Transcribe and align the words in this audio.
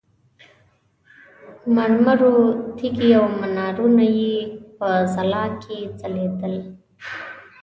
مرمرو 1.75 2.35
تیږې 2.77 3.09
او 3.19 3.25
منارونه 3.39 4.05
یې 4.19 4.33
په 4.77 4.87
ځلا 5.13 5.45
کې 5.61 5.77
ځلېدل. 5.99 6.55